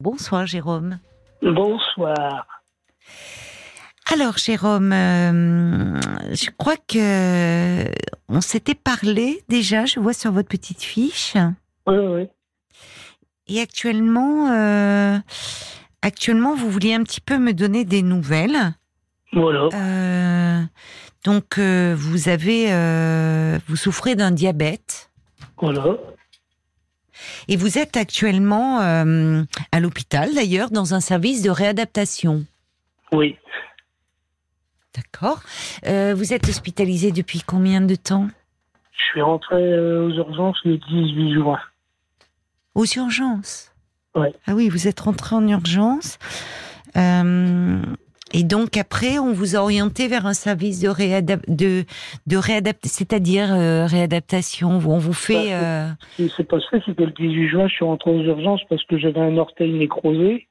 Bonsoir 0.00 0.46
Jérôme. 0.46 0.98
Bonsoir. 1.42 2.46
Alors 4.10 4.38
Jérôme, 4.38 4.92
euh, 4.92 6.00
je 6.32 6.50
crois 6.56 6.76
que 6.76 7.84
on 8.30 8.40
s'était 8.40 8.74
parlé 8.74 9.44
déjà, 9.50 9.84
je 9.84 10.00
vois 10.00 10.14
sur 10.14 10.32
votre 10.32 10.48
petite 10.48 10.82
fiche. 10.82 11.34
Oui, 11.86 11.98
oui. 11.98 12.28
Et 13.46 13.60
actuellement, 13.60 14.50
euh, 14.50 15.18
actuellement, 16.00 16.54
vous 16.54 16.70
vouliez 16.70 16.94
un 16.94 17.02
petit 17.02 17.20
peu 17.20 17.38
me 17.38 17.52
donner 17.52 17.84
des 17.84 18.02
nouvelles. 18.02 18.72
Voilà. 19.34 19.68
Euh, 19.74 20.62
donc, 21.24 21.58
vous 21.58 22.28
avez, 22.30 22.68
vous 23.68 23.76
souffrez 23.76 24.14
d'un 24.14 24.30
diabète 24.30 25.10
Voilà. 25.58 25.98
Et 27.48 27.56
vous 27.56 27.78
êtes 27.78 27.96
actuellement 27.96 28.80
euh, 28.80 29.42
à 29.72 29.80
l'hôpital, 29.80 30.34
d'ailleurs, 30.34 30.70
dans 30.70 30.94
un 30.94 31.00
service 31.00 31.42
de 31.42 31.50
réadaptation. 31.50 32.44
Oui. 33.12 33.36
D'accord. 34.94 35.40
Euh, 35.86 36.14
vous 36.16 36.32
êtes 36.32 36.48
hospitalisé 36.48 37.12
depuis 37.12 37.42
combien 37.46 37.80
de 37.80 37.94
temps? 37.94 38.28
Je 38.92 39.04
suis 39.04 39.22
rentré 39.22 39.56
euh, 39.56 40.06
aux 40.06 40.10
urgences 40.10 40.58
le 40.64 40.78
18 40.78 41.34
juin. 41.34 41.58
Aux 42.74 42.84
urgences? 42.84 43.72
Ouais. 44.14 44.34
Ah 44.46 44.54
oui, 44.54 44.68
vous 44.68 44.88
êtes 44.88 45.00
rentré 45.00 45.36
en 45.36 45.46
urgence. 45.46 46.18
Euh, 46.96 47.80
et 48.32 48.44
donc 48.44 48.76
après, 48.76 49.18
on 49.18 49.32
vous 49.32 49.56
a 49.56 49.60
orienté 49.60 50.08
vers 50.08 50.26
un 50.26 50.34
service 50.34 50.80
de 50.80 50.88
réadap 50.88 51.40
de, 51.48 51.84
de 52.26 52.36
réadapt, 52.36 52.84
c'est-à-dire 52.86 53.52
euh, 53.52 53.86
réadaptation. 53.86 54.70
On 54.70 54.98
vous 54.98 55.12
fait. 55.12 55.52
euh, 55.52 55.88
Ce 56.16 56.22
qui 56.22 56.28
s'est 56.36 56.44
passé, 56.44 56.66
c'est 56.84 56.94
que 56.96 57.02
le 57.02 57.10
18 57.12 57.48
juin, 57.48 57.68
je 57.68 57.74
suis 57.74 57.84
rentré 57.84 58.10
aux 58.10 58.22
urgences 58.22 58.62
parce 58.68 58.84
que 58.84 58.98
j'avais 58.98 59.20
un 59.20 59.36
orteil 59.36 59.72
nécrosé. 59.72 60.46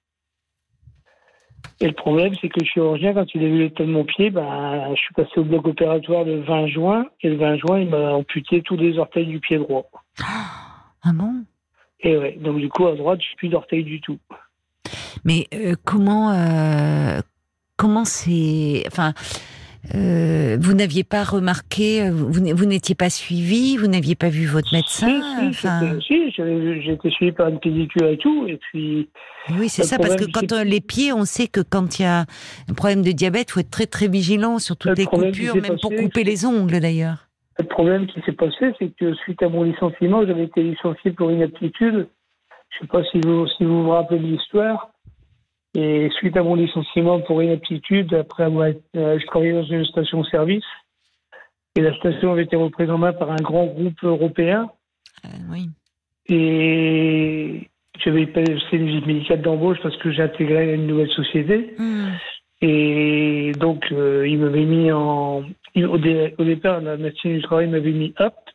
Et 1.81 1.87
le 1.87 1.93
problème, 1.93 2.33
c'est 2.41 2.49
que 2.49 2.59
le 2.59 2.65
chirurgien, 2.65 3.13
quand 3.13 3.25
il 3.33 3.43
a 3.43 3.47
vu 3.47 3.59
l'état 3.59 3.83
de 3.85 3.89
mon 3.89 4.03
pied, 4.03 4.29
ben, 4.29 4.89
je 4.95 4.99
suis 4.99 5.13
passé 5.13 5.31
au 5.37 5.43
bloc 5.43 5.65
opératoire 5.67 6.25
le 6.25 6.41
20 6.41 6.67
juin. 6.67 7.05
Et 7.21 7.29
le 7.29 7.37
20 7.37 7.57
juin, 7.57 7.79
il 7.79 7.89
m'a 7.89 8.11
amputé 8.13 8.61
tous 8.61 8.75
les 8.75 8.97
orteils 8.97 9.25
du 9.27 9.39
pied 9.39 9.57
droit. 9.57 9.89
Ah 10.21 11.11
bon? 11.13 11.45
Et 12.01 12.17
ouais, 12.17 12.37
donc 12.41 12.57
du 12.59 12.69
coup, 12.69 12.87
à 12.87 12.95
droite, 12.95 13.19
j'ai 13.21 13.35
plus 13.37 13.49
d'orteils 13.49 13.83
du 13.83 14.01
tout. 14.01 14.17
Mais 15.25 15.47
euh, 15.53 15.75
comment 15.85 16.31
euh, 16.31 17.19
comment 17.79 18.05
c'est 18.05 18.83
enfin 18.87 19.13
euh, 19.95 20.57
vous 20.59 20.73
n'aviez 20.73 21.05
pas 21.05 21.23
remarqué 21.23 22.09
vous, 22.11 22.65
n'étiez 22.65 22.95
pas 22.95 23.09
suivi 23.09 23.77
vous 23.77 23.87
n'aviez 23.87 24.15
pas 24.15 24.27
vu 24.27 24.45
votre 24.45 24.73
médecin 24.73 25.07
si, 25.07 25.39
si, 25.39 25.47
enfin 25.47 25.79
j'étais- 26.01 26.99
si, 27.01 27.11
suivi 27.11 27.31
par 27.31 27.47
une 27.47 27.59
pédicure 27.59 28.07
et 28.07 28.17
tout. 28.17 28.45
Et 28.47 28.57
puis, 28.57 29.07
oui 29.57 29.69
c'est 29.69 29.83
ça 29.83 29.97
parce 29.97 30.17
que 30.17 30.29
quand 30.29 30.51
on, 30.51 30.63
les 30.65 30.81
pieds 30.81 31.13
on 31.13 31.23
sait 31.23 31.47
que 31.47 31.61
quand 31.61 31.97
il 31.97 32.01
y 32.01 32.05
a 32.05 32.25
un 32.69 32.73
problème 32.73 33.01
de 33.01 33.11
diabète 33.13 33.51
faut 33.51 33.61
être 33.61 33.71
très 33.71 33.87
très 33.87 34.09
vigilant 34.09 34.59
sur 34.59 34.75
toutes 34.75 34.91
Le 34.91 34.97
les 34.97 35.05
coupures 35.05 35.55
même 35.55 35.79
pour 35.81 35.95
couper 35.95 36.25
les 36.25 36.45
ongles 36.45 36.81
d'ailleurs 36.81 37.29
Le 37.57 37.65
problème 37.65 38.05
qui 38.07 38.19
s'est 38.25 38.33
passé, 38.33 38.73
c'est 38.79 38.91
que 38.99 39.13
suite 39.23 39.41
à 39.41 39.47
mon 39.49 39.63
licenciement, 39.63 40.25
j'avais 40.25 40.43
été 40.43 40.61
licencié 40.61 41.11
pour 41.11 41.31
inaptitude. 41.31 42.07
Je 42.71 42.79
sais 42.81 42.87
pas 42.87 43.03
si 43.11 43.19
vous, 43.25 43.47
si 43.57 43.63
vous 43.63 43.83
vous 43.83 43.89
rappelez 43.89 44.19
de 44.19 44.27
l'histoire. 44.27 44.91
Et 45.75 46.09
suite 46.17 46.35
à 46.35 46.43
mon 46.43 46.55
licenciement 46.55 47.19
pour 47.21 47.43
inaptitude, 47.43 48.13
après 48.13 48.43
avoir, 48.43 48.69
euh, 48.95 49.19
je 49.19 49.25
travaillais 49.27 49.53
dans 49.53 49.63
une 49.63 49.85
station-service. 49.85 50.63
Et 51.75 51.81
la 51.81 51.95
station 51.97 52.31
avait 52.31 52.43
été 52.43 52.55
reprise 52.55 52.89
en 52.89 52.97
main 52.97 53.13
par 53.13 53.31
un 53.31 53.35
grand 53.37 53.65
groupe 53.65 54.03
européen. 54.03 54.69
Euh, 55.25 55.29
oui 55.51 55.69
Et 56.27 57.69
j'avais 57.99 58.25
passé 58.25 58.55
une 58.73 58.87
visite 58.87 59.05
médicale 59.05 59.41
d'embauche 59.41 59.77
parce 59.83 59.95
que 59.97 60.11
j'ai 60.11 60.23
intégré 60.23 60.73
une 60.73 60.87
nouvelle 60.87 61.11
société. 61.11 61.75
Hmm. 61.77 62.09
Et 62.61 63.51
donc, 63.57 63.85
euh, 63.91 64.27
il 64.27 64.39
m'avait 64.39 64.65
mis 64.65 64.91
en. 64.91 65.43
Au, 65.75 65.97
dé- 65.97 66.33
au 66.37 66.43
départ, 66.43 66.81
la 66.81 66.97
médecine 66.97 67.35
du 67.37 67.41
travail 67.43 67.67
m'avait 67.67 67.91
mis 67.91 68.13
apte, 68.17 68.49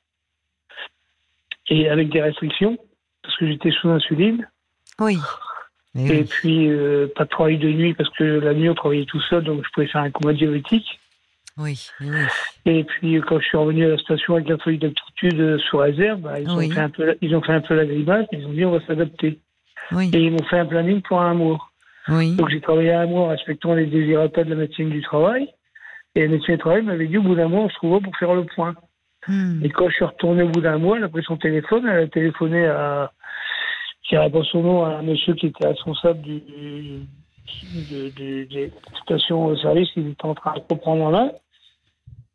et 1.70 1.88
avec 1.88 2.10
des 2.10 2.20
restrictions, 2.20 2.76
parce 3.22 3.36
que 3.36 3.46
j'étais 3.46 3.70
sous 3.70 3.88
insuline. 3.88 4.46
oui 5.00 5.16
Et 5.96 6.10
oui. 6.10 6.24
puis, 6.24 6.68
euh, 6.70 7.06
pas 7.14 7.24
de 7.24 7.28
travail 7.28 7.56
de 7.58 7.68
nuit, 7.68 7.94
parce 7.94 8.10
que 8.10 8.24
la 8.24 8.52
nuit, 8.52 8.68
on 8.68 8.74
travaillait 8.74 9.04
tout 9.04 9.20
seul, 9.30 9.44
donc 9.44 9.64
je 9.64 9.70
pouvais 9.72 9.86
faire 9.86 10.00
un 10.02 10.10
coma 10.10 10.32
diabétique. 10.32 10.98
oui 11.56 11.88
oui. 12.00 12.08
Et 12.66 12.82
puis, 12.84 13.16
euh, 13.16 13.20
quand 13.22 13.38
je 13.38 13.44
suis 13.44 13.56
revenu 13.58 13.84
à 13.84 13.88
la 13.90 13.98
station 13.98 14.34
avec 14.34 14.48
la 14.48 14.58
feuille 14.58 14.78
d'aptitude 14.78 15.38
euh, 15.40 15.58
sous 15.70 15.76
réserve, 15.78 16.20
bah, 16.20 16.40
ils, 16.40 16.48
Oui. 16.50 16.66
ont 16.66 16.70
fait 16.74 16.80
un 16.80 16.88
peu, 16.90 17.04
la- 17.04 17.14
ils 17.20 17.34
ont 17.36 17.42
fait 17.42 17.52
un 17.52 17.60
peu 17.60 17.74
la 17.74 17.84
grimace, 17.86 18.26
ils 18.32 18.44
ont 18.46 18.52
dit 18.52 18.64
on 18.64 18.72
va 18.72 18.84
s'adapter. 18.86 19.38
oui 19.92 20.10
Et 20.12 20.18
ils 20.18 20.32
m'ont 20.32 20.42
fait 20.50 20.58
un 20.58 20.66
planning 20.66 21.00
pour 21.02 21.20
un 21.20 21.34
mois. 21.34 21.60
oui 22.08 22.34
Donc 22.34 22.48
j'ai 22.50 22.60
travaillé 22.60 22.92
un 22.92 23.06
mois 23.06 23.26
en 23.26 23.28
respectant 23.28 23.74
les 23.74 23.86
désiratas 23.86 24.42
de 24.44 24.50
la 24.50 24.56
médecine 24.56 24.90
du 24.90 25.00
travail. 25.02 25.46
Et 26.16 26.22
la 26.22 26.28
médecine 26.28 26.54
du 26.54 26.60
travail 26.60 26.82
m'avait 26.82 27.06
dit 27.06 27.18
au 27.18 27.22
bout 27.22 27.34
d'un 27.36 27.48
mois, 27.48 27.62
on 27.64 27.68
se 27.70 27.78
revoit 27.82 28.00
pour 28.00 28.16
faire 28.16 28.34
le 28.34 28.44
point. 28.44 28.74
Hmm. 29.28 29.64
Et 29.64 29.70
quand 29.70 29.88
je 29.90 29.94
suis 29.94 30.04
retourné 30.04 30.42
au 30.42 30.48
bout 30.48 30.60
d'un 30.60 30.78
mois, 30.78 30.96
elle 30.98 31.04
a 31.04 31.08
pris 31.08 31.22
son 31.22 31.36
téléphone, 31.36 31.86
elle 31.86 32.04
a 32.04 32.08
téléphoné 32.08 32.66
à, 32.66 33.12
dirais 34.08 34.30
pas 34.30 34.42
son 34.44 34.62
nom, 34.62 34.84
à 34.84 34.96
un 34.96 35.02
monsieur 35.02 35.34
qui 35.34 35.46
était 35.46 35.66
responsable 35.66 36.20
du, 36.22 36.40
de, 36.40 38.10
de- 38.10 38.44
des 38.44 38.72
stations-service 39.02 39.90
qu'il 39.92 40.08
était 40.08 40.24
en 40.24 40.34
train 40.34 40.54
de 40.54 40.60
reprendre 40.68 41.04
en 41.04 41.10
main. 41.10 41.32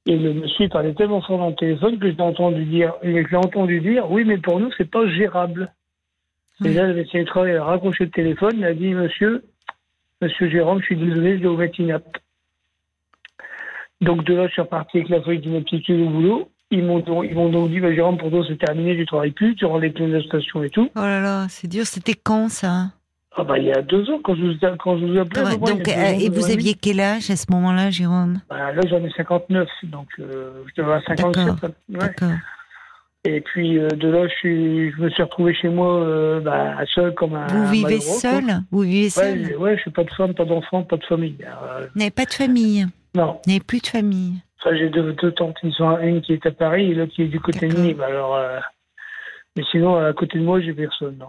Et 0.05 0.17
le 0.17 0.33
monsieur 0.33 0.67
parlait 0.69 0.93
tellement 0.93 1.21
fort 1.21 1.37
dans 1.37 1.49
le 1.49 1.55
téléphone 1.55 1.99
que 1.99 2.09
je 2.09 2.15
l'ai 2.15 2.21
entendu 2.21 2.65
dire, 2.65 2.93
je 3.03 3.35
entendu 3.35 3.79
dire, 3.81 4.09
oui, 4.09 4.23
mais 4.25 4.37
pour 4.37 4.59
nous, 4.59 4.71
c'est 4.77 4.89
pas 4.89 5.07
gérable. 5.07 5.71
Et 6.65 6.73
là, 6.73 6.87
le 6.87 6.93
médecin 6.95 7.19
du 7.19 7.25
travail 7.25 7.55
a 7.55 7.63
raccroché 7.63 8.05
le 8.05 8.11
téléphone, 8.11 8.55
il 8.57 8.65
a 8.65 8.73
dit, 8.73 8.93
monsieur, 8.93 9.43
monsieur 10.21 10.49
Jérôme, 10.49 10.79
je 10.81 10.85
suis 10.87 10.97
désolé, 10.97 11.37
je 11.37 11.43
dois 11.43 11.51
vous 11.51 11.57
mettre 11.57 11.79
inapte. 11.79 12.21
Donc 14.01 14.23
de 14.25 14.33
là, 14.33 14.47
je 14.47 14.53
suis 14.53 14.61
reparti 14.61 14.97
avec 14.97 15.09
la 15.09 15.21
feuille 15.21 15.39
d'inaptitude 15.39 16.01
au 16.01 16.09
boulot. 16.09 16.49
Ils 16.71 16.83
m'ont 16.83 16.99
donc, 16.99 17.25
ils 17.27 17.35
m'ont 17.35 17.49
donc 17.49 17.71
dit, 17.71 17.79
bah, 17.79 17.93
Jérôme, 17.93 18.17
pour 18.17 18.29
toi, 18.29 18.43
c'est 18.47 18.57
terminé, 18.57 18.95
tu 18.95 19.05
travailles 19.05 19.31
plus, 19.31 19.55
tu 19.55 19.65
rends 19.65 19.79
les 19.79 19.91
clés 19.91 20.07
de 20.07 20.17
la 20.17 20.23
station 20.23 20.63
et 20.63 20.69
tout. 20.69 20.89
oh 20.95 20.99
là 21.01 21.19
là 21.19 21.47
c'est 21.49 21.67
dur 21.67 21.85
c'était 21.85 22.13
quand 22.13 22.49
ça? 22.49 22.91
Ah 23.35 23.43
bah, 23.43 23.57
il 23.57 23.65
y 23.65 23.71
a 23.71 23.81
deux 23.81 24.09
ans, 24.09 24.19
quand 24.23 24.35
je 24.35 24.41
vous, 24.41 24.53
quand 24.77 24.97
je 24.97 25.05
vous 25.05 25.17
appelais. 25.17 25.41
à 25.41 25.51
peu 25.51 25.59
près, 25.59 25.73
donc 25.73 25.87
euh, 25.87 25.91
ans, 25.91 26.19
et 26.19 26.29
vous 26.29 26.51
aviez 26.51 26.73
quel 26.73 26.99
âge 26.99 27.29
à 27.29 27.35
ce 27.35 27.45
moment-là 27.51 27.89
Jérôme? 27.89 28.41
Bah, 28.49 28.71
là, 28.73 28.81
j'en 28.89 29.03
ai 29.03 29.09
59, 29.11 29.67
donc 29.83 30.07
euh, 30.19 30.63
je 30.67 30.81
devais 30.81 30.93
avoir 30.93 31.03
57. 31.05 31.33
D'accord. 31.33 31.69
Ouais. 31.89 31.97
d'accord 31.99 32.37
Et 33.23 33.41
puis 33.41 33.77
euh, 33.77 33.87
de 33.89 34.09
là, 34.09 34.27
je, 34.27 34.33
suis, 34.33 34.91
je 34.91 35.01
me 35.01 35.09
suis 35.09 35.23
retrouvé 35.23 35.53
chez 35.53 35.69
moi, 35.69 36.01
euh, 36.01 36.39
bah, 36.39 36.75
seul 36.93 37.13
comme 37.13 37.35
un. 37.35 37.47
vous 37.47 37.65
vivez 37.71 37.83
malheureux, 37.83 38.05
quoi. 38.05 38.19
seul? 38.19 38.43
Vous 38.71 38.81
vivez 38.81 39.09
seul? 39.09 39.39
Ouais, 39.39 39.55
ouais, 39.55 39.75
je 39.77 39.81
suis 39.81 39.91
pas 39.91 40.03
de 40.03 40.11
femme, 40.11 40.33
pas 40.33 40.45
d'enfant, 40.45 40.83
pas 40.83 40.97
de 40.97 41.05
famille. 41.05 41.37
Euh, 41.45 41.87
Vous 41.93 41.99
n'avez 41.99 42.11
pas 42.11 42.25
de 42.25 42.33
famille? 42.33 42.87
Non. 43.15 43.39
Vous 43.45 43.51
n'avez 43.51 43.63
plus 43.63 43.79
de 43.79 43.87
famille? 43.87 44.41
Enfin, 44.61 44.75
j'ai 44.75 44.89
deux, 44.89 45.13
deux 45.13 45.31
tantes, 45.31 45.55
qui 45.61 45.71
sont 45.71 45.97
une 45.99 46.21
qui 46.21 46.33
est 46.33 46.45
à 46.45 46.51
Paris 46.51 46.91
et 46.91 46.93
l'autre 46.95 47.13
qui 47.13 47.21
est 47.23 47.27
du 47.27 47.39
côté 47.39 47.67
de. 47.67 47.77
Nîmes. 47.77 48.01
Alors, 48.01 48.35
euh, 48.35 48.59
mais 49.55 49.63
sinon, 49.71 49.95
à 49.97 50.11
côté 50.13 50.37
de 50.39 50.43
moi, 50.43 50.59
j'ai 50.59 50.73
personne. 50.73 51.17
Non. 51.17 51.27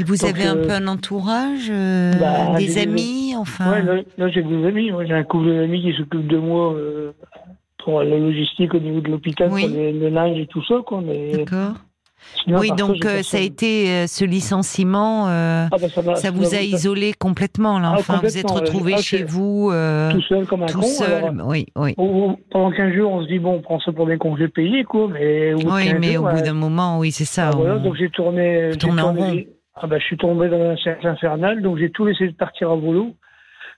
Et 0.00 0.04
vous 0.04 0.16
Donc, 0.16 0.30
avez 0.30 0.44
un 0.46 0.56
euh, 0.56 0.66
peu 0.66 0.70
un 0.72 0.86
entourage, 0.88 1.68
euh, 1.70 2.12
bah, 2.14 2.56
des 2.58 2.78
amis, 2.78 3.34
enfin. 3.36 3.70
Ouais, 3.72 3.82
là, 3.82 4.02
là, 4.18 4.28
j'ai 4.28 4.42
des 4.42 4.66
amis. 4.66 4.90
Moi, 4.90 5.04
j'ai 5.04 5.14
un 5.14 5.24
couple 5.24 5.46
d'amis 5.54 5.80
qui 5.82 5.92
s'occupe 5.96 6.26
de 6.26 6.38
moi 6.38 6.72
euh, 6.74 7.12
pour 7.78 8.02
la 8.02 8.16
logistique 8.18 8.74
au 8.74 8.78
niveau 8.78 9.00
de 9.00 9.08
l'hôpital, 9.10 9.48
Oui. 9.52 9.62
pour 9.62 9.70
les- 9.76 9.92
le 9.92 10.08
linge 10.08 10.38
et 10.38 10.46
tout 10.46 10.64
ça. 10.64 10.74
Quoi, 10.86 11.00
mais 11.04 11.32
D'accord. 11.32 11.74
Sinon, 12.44 12.58
Oui, 12.58 12.70
donc 12.76 13.04
euh, 13.04 13.22
ça 13.22 13.38
a 13.38 13.40
été 13.40 13.88
euh, 13.90 14.06
ce 14.06 14.24
licenciement, 14.24 15.28
euh, 15.28 15.66
Ah, 15.72 15.76
bah, 15.80 16.14
ça, 16.16 16.30
vous 16.30 16.54
a 16.54 16.60
isolé 16.60 17.12
complètement 17.12 17.78
là. 17.78 17.92
Ah, 17.94 17.98
Enfin, 17.98 18.20
vous 18.22 18.36
êtes 18.38 18.50
retrouvé 18.50 18.94
Ah, 18.96 19.02
chez 19.02 19.24
vous 19.24 19.70
tout 20.12 20.22
seul 20.22 20.46
comme 20.46 20.62
un 20.62 20.66
tout 20.66 20.80
con. 20.80 20.86
seul. 20.86 21.12
alors, 21.12 21.46
oui, 21.46 21.66
oui. 21.76 21.94
pendant 22.50 22.70
15 22.70 22.92
jours, 22.94 23.12
on 23.12 23.22
se 23.22 23.28
dit, 23.28 23.38
bon, 23.38 23.54
on 23.54 23.60
prend 23.62 23.80
ça 23.80 23.92
pour 23.92 24.06
des 24.06 24.18
congés 24.18 24.48
payés, 24.48 24.84
quoi. 24.84 25.08
Mais 25.12 25.52
au 25.54 25.58
bout 25.58 25.64
de 25.64 25.70
Oui, 25.72 25.84
15 25.88 25.98
mais 26.00 26.12
jours, 26.14 26.26
au 26.26 26.30
bout 26.34 26.42
d'un 26.42 26.52
moment, 26.54 26.98
oui, 26.98 27.12
c'est 27.12 27.24
ça. 27.24 27.50
Voilà, 27.50 27.78
donc 27.78 27.94
j'ai 27.96 28.10
tourné. 28.10 28.70
en 29.00 29.14
Ah 29.82 29.86
bah, 29.86 29.98
je 29.98 30.04
suis 30.04 30.16
tombé 30.16 30.48
dans 30.48 30.60
un 30.60 30.76
cercle 30.76 31.06
infernal, 31.06 31.62
donc 31.62 31.78
j'ai 31.78 31.90
tout 31.90 32.04
laissé 32.04 32.28
partir 32.32 32.70
à 32.70 32.76
volo. 32.76 33.14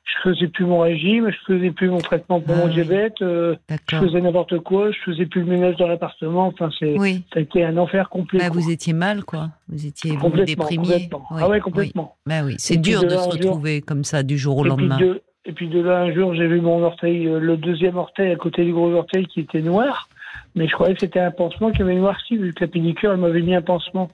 Je 0.04 0.30
faisais 0.30 0.48
plus 0.48 0.64
mon 0.66 0.80
régime, 0.80 1.30
je 1.30 1.36
faisais 1.54 1.70
plus 1.70 1.88
mon 1.88 1.98
traitement 1.98 2.40
pour 2.40 2.54
Ah 2.54 2.58
mon 2.58 2.66
oui. 2.66 2.74
diabète, 2.74 3.22
euh, 3.22 3.54
je 3.90 3.96
faisais 3.96 4.20
n'importe 4.20 4.58
quoi, 4.58 4.90
je 4.90 4.98
faisais 5.04 5.26
plus 5.26 5.40
le 5.42 5.46
ménage 5.46 5.76
dans 5.76 5.86
l'appartement. 5.86 6.46
Enfin, 6.48 6.70
c'est, 6.78 6.98
Oui. 6.98 7.22
ça 7.32 7.38
a 7.38 7.42
été 7.42 7.64
un 7.64 7.76
enfer 7.76 8.08
complet. 8.08 8.40
Bah, 8.40 8.50
vous 8.52 8.70
étiez 8.70 8.92
mal, 8.92 9.24
quoi. 9.24 9.50
Vous 9.68 9.86
étiez 9.86 10.16
complètement, 10.16 10.64
déprimiez. 10.64 10.92
complètement. 11.08 11.26
Oui, 11.30 11.40
ah 11.42 11.48
ouais, 11.48 11.54
oui. 11.56 11.60
complètement. 11.60 12.16
Bah 12.26 12.42
oui, 12.44 12.56
c'est 12.58 12.76
dur 12.76 13.02
de 13.04 13.10
se 13.10 13.14
jour- 13.16 13.30
retrouver 13.32 13.80
comme 13.80 14.02
ça 14.04 14.22
du 14.22 14.36
jour 14.36 14.58
au 14.58 14.62
puis, 14.62 14.70
lendemain. 14.70 14.98
de, 14.98 15.22
et 15.44 15.52
puis 15.52 15.68
de 15.68 15.80
là, 15.80 16.00
un 16.00 16.12
jour, 16.12 16.34
j'ai 16.34 16.46
vu 16.48 16.60
mon 16.60 16.82
orteil, 16.82 17.26
euh, 17.28 17.38
le 17.38 17.56
deuxième 17.56 17.96
orteil 17.96 18.32
à 18.32 18.36
côté 18.36 18.64
du 18.64 18.72
gros 18.72 18.92
orteil 18.92 19.26
qui 19.26 19.40
était 19.40 19.62
noir, 19.62 20.08
mais 20.56 20.66
je 20.66 20.72
croyais 20.74 20.94
que 20.94 21.00
c'était 21.00 21.20
un 21.20 21.30
pansement 21.30 21.70
qui 21.70 21.80
avait 21.82 21.94
noirci, 21.94 22.36
vu 22.36 22.52
que 22.52 22.64
la 22.64 22.68
pédicure, 22.68 23.12
elle 23.12 23.18
m'avait 23.20 23.42
mis 23.42 23.54
un 23.54 23.62
pansement. 23.62 24.10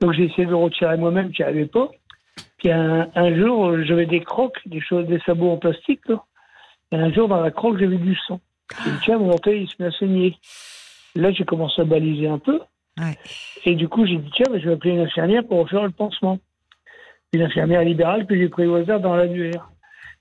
Donc 0.00 0.12
j'ai 0.14 0.24
essayé 0.24 0.46
de 0.46 0.50
le 0.50 0.56
retirer 0.56 0.96
moi-même, 0.96 1.30
qui 1.32 1.42
arrivait 1.42 1.66
pas. 1.66 1.90
Un, 2.70 3.36
jour, 3.36 3.82
j'avais 3.84 4.06
des 4.06 4.20
crocs, 4.20 4.58
des 4.66 4.80
choses, 4.80 5.06
des 5.06 5.20
sabots 5.26 5.50
en 5.50 5.56
plastique, 5.56 6.00
là. 6.08 6.22
Et 6.92 6.96
un 6.96 7.12
jour, 7.12 7.26
dans 7.26 7.40
la 7.40 7.50
croque, 7.50 7.78
j'avais 7.78 7.96
du 7.96 8.16
sang. 8.28 8.40
J'ai 8.84 8.90
dit, 8.90 8.96
tiens, 9.02 9.18
mon 9.18 9.30
orteil, 9.30 9.62
il 9.62 9.68
se 9.68 9.74
met 9.80 9.88
à 9.88 9.92
saigner. 9.98 10.36
Là, 11.14 11.32
j'ai 11.32 11.44
commencé 11.44 11.80
à 11.80 11.84
baliser 11.84 12.28
un 12.28 12.38
peu. 12.38 12.60
Ouais. 12.98 13.16
Et 13.64 13.74
du 13.74 13.88
coup, 13.88 14.06
j'ai 14.06 14.18
dit, 14.18 14.30
tiens, 14.34 14.46
mais 14.50 14.60
je 14.60 14.68
vais 14.68 14.74
appeler 14.74 14.94
une 14.94 15.00
infirmière 15.00 15.42
pour 15.44 15.60
refaire 15.60 15.82
le 15.82 15.90
pansement. 15.90 16.38
une 17.32 17.42
infirmière 17.42 17.82
libérale 17.82 18.26
que 18.26 18.36
j'ai 18.36 18.48
pris 18.48 18.66
au 18.66 18.76
hasard 18.76 19.00
dans 19.00 19.16
l'annuaire. 19.16 19.72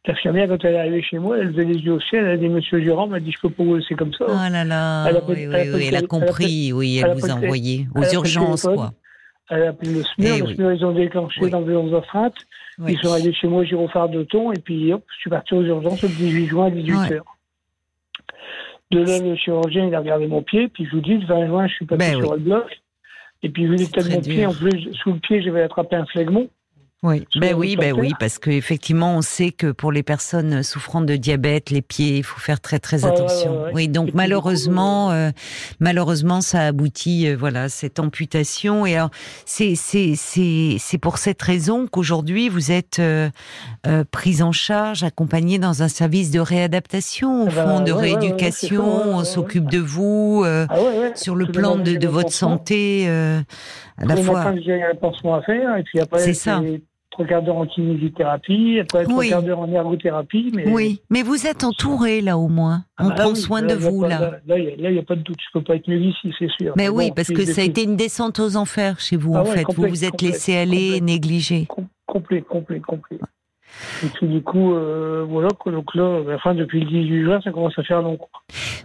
L'infirmière, 0.07 0.47
quand 0.47 0.65
elle 0.65 0.73
est 0.73 0.79
arrivée 0.79 1.03
chez 1.03 1.19
moi, 1.19 1.38
elle 1.38 1.53
faisait 1.53 1.65
les 1.65 1.77
yeux 1.77 1.93
au 1.93 1.99
ciel, 1.99 2.25
elle 2.25 2.31
a 2.31 2.38
dit 2.38 2.49
Monsieur 2.49 2.81
Durand 2.81 3.05
m'a 3.05 3.19
dit 3.19 3.31
je 3.31 3.39
peux 3.39 3.51
pas 3.51 3.63
vous 3.63 3.75
laisser 3.75 3.93
comme 3.93 4.11
ça. 4.13 4.25
Oh 4.27 4.51
là 4.51 4.63
là, 4.63 5.05
elle 5.07 5.17
a, 5.17 5.23
oui, 5.27 5.47
oui, 5.47 5.69
oui, 5.75 5.85
elle 5.89 5.95
a 5.95 6.01
compris, 6.01 6.73
oui, 6.73 6.97
elle, 7.03 7.13
vous 7.13 7.29
a 7.29 7.33
envoyé 7.35 7.88
aux 7.93 8.11
urgences, 8.11 8.63
quoi. 8.63 8.93
Elle 9.51 9.63
a 9.63 9.69
appelé 9.69 9.92
le 9.95 10.03
SMUR, 10.03 10.48
le 10.48 10.56
SMUR, 10.56 10.71
ils 10.71 10.86
ont 10.86 10.94
déclenché 10.94 11.50
dans 11.50 11.62
des 11.62 11.75
enfreintes. 11.75 12.48
Ils 12.88 12.98
sont 13.00 13.13
allés 13.13 13.33
chez 13.33 13.48
moi, 13.48 13.65
gyrophare 13.65 14.07
de 14.07 14.24
ton, 14.24 14.53
et 14.53 14.59
puis 14.59 14.94
hop, 14.94 15.03
je 15.13 15.19
suis 15.19 15.30
parti 15.30 15.53
aux 15.53 15.62
urgences 15.62 16.01
le 16.01 16.07
18 16.07 16.48
juin 16.48 16.68
à 16.68 16.69
18h. 16.69 17.21
De 18.92 19.00
là, 19.00 19.19
le 19.19 19.36
chirurgien, 19.36 19.88
il 19.88 19.95
a 19.95 20.00
regardé 20.00 20.27
mon 20.27 20.42
pied, 20.42 20.69
puis 20.69 20.86
je 20.86 20.92
vous 20.95 21.01
dis, 21.01 21.18
le 21.18 21.25
20 21.25 21.48
juin, 21.48 21.68
je 21.68 21.74
suis 21.74 21.86
passé 21.86 21.98
ben 21.98 22.19
sur 22.19 22.33
le 22.33 22.39
bloc. 22.39 22.81
Et 23.44 23.50
puis, 23.50 23.65
vu 23.65 23.75
l'état 23.75 24.01
de 24.01 24.09
mon 24.09 24.21
pied, 24.21 24.45
en 24.45 24.53
plus, 24.53 24.94
sous 24.94 25.13
le 25.13 25.19
pied, 25.19 25.42
j'avais 25.42 25.63
attrapé 25.63 25.98
un 25.98 26.06
phlegmon. 26.06 26.50
Oui, 27.03 27.25
ben 27.36 27.56
oui, 27.56 27.77
ben 27.77 27.94
oui, 27.98 28.12
parce 28.19 28.38
qu'effectivement, 28.38 29.18
on 29.18 29.24
sait 29.24 29.50
que 29.50 29.71
pour 29.71 29.92
les 29.92 30.03
personnes 30.03 30.62
souffrant 30.62 31.01
de 31.01 31.15
diabète, 31.15 31.71
les 31.71 31.81
pieds, 31.81 32.18
il 32.18 32.24
faut 32.24 32.39
faire 32.39 32.62
très 32.62 32.77
très 32.77 33.06
attention. 33.06 33.63
oui, 33.74 33.88
donc 33.88 34.12
malheureusement, 34.13 35.09
euh, 35.09 35.31
malheureusement, 35.80 36.42
ça 36.42 36.68
aboutit, 36.68 37.27
euh, 37.27 37.36
voilà, 37.36 37.69
cette 37.69 37.98
amputation. 37.98 38.86
Et 38.86 38.98
alors, 38.98 39.09
c'est 39.48 39.74
c'est 39.74 40.13
c'est 40.15 40.75
c'est 40.77 41.00
pour 41.00 41.18
cette 41.18 41.42
raison 41.42 41.88
qu'aujourd'hui 41.88 42.50
vous 42.50 42.71
êtes 42.71 43.00
euh, 43.00 43.31
prise 44.12 44.44
en 44.44 44.51
charge, 44.51 45.01
accompagnée 45.01 45.57
dans 45.57 45.81
un 45.81 45.88
service 45.88 46.30
de 46.30 46.39
réadaptation, 46.39 47.45
au 47.45 47.48
ah 47.48 47.50
fond, 47.50 47.77
bah, 47.80 47.83
de 47.83 47.94
rééducation. 47.94 48.86
on 48.86 49.24
s'occupe 49.24 49.71
de 49.71 49.80
vous 49.80 50.44
ah 50.45 50.68
sur 51.15 51.36
le 51.36 51.48
plan 51.48 51.77
de, 51.77 51.95
de 51.95 52.07
votre 52.07 52.31
santé. 52.31 53.09
à 53.09 54.06
la 54.06 54.18
fois. 54.18 54.53
J'ai 54.63 54.83
un 54.83 54.94
pansement 54.94 55.33
à 55.33 55.42
faire, 55.42 55.77
et 55.77 55.83
puis 55.83 56.00
après. 56.00 56.19
C'est 56.19 56.36
ça 56.36 56.62
trois 57.12 57.25
quarts 57.25 57.44
d'heure 57.44 57.58
en 57.58 57.68
kinésithérapie, 57.68 58.80
après 58.80 59.04
trois 59.04 59.24
quarts 59.25 59.44
d'heure 59.44 59.60
en 59.60 59.72
ergothérapie. 59.72 60.52
Mais... 60.56 60.68
Oui, 60.68 61.02
mais 61.10 61.22
vous 61.22 61.46
êtes 61.46 61.63
entouré 61.63 62.22
là 62.22 62.38
au 62.38 62.48
moins. 62.48 62.86
On 63.00 63.10
ah, 63.10 63.16
prend 63.16 63.36
soin 63.36 63.62
de 63.62 63.75
vous 63.75 64.04
là. 64.04 64.40
Là, 64.48 64.58
il 64.58 64.92
n'y 64.92 64.98
a, 64.98 65.04
pas 65.04 65.16
de 65.16 65.22
doute, 65.22 65.38
je 65.40 65.58
ne 65.58 65.62
peux 65.62 65.66
pas 65.66 65.75
être 65.75 65.88
mieux 65.88 66.02
ici, 66.02 66.34
c'est 66.40 66.50
sûr. 66.60 66.74
Mais, 66.75 66.90
oui, 66.90 67.12
parce 67.16 67.30
que 67.30 67.46
ça 67.46 67.62
a 67.62 67.63
été 67.63 67.84
une 67.84 67.96
descente 67.96 68.40
aux 68.40 68.56
enfers 68.56 69.00
chez 69.00 69.18
vous 69.18 69.34
ah 69.36 69.42
en 69.42 69.46
fait. 69.46 69.66
vous 69.75 69.88
vous 69.88 70.06
êtes 70.06 70.22
laissé 70.22 70.58
aller, 70.58 71.02
négligé. 71.02 71.68
Complet, 72.08 72.42
complet, 72.42 72.80
complet. 72.80 73.19
Et 74.03 74.07
puis 74.07 74.27
du 74.27 74.41
coup, 74.41 74.73
euh, 74.73 75.25
voilà, 75.27 75.50
donc 75.65 75.95
là, 75.95 76.21
enfin, 76.35 76.53
depuis 76.53 76.81
le 76.81 76.85
18 76.88 77.23
juin, 77.23 77.41
ça 77.44 77.51
commence 77.51 77.77
à 77.77 77.83
faire 77.83 78.01
long. 78.01 78.19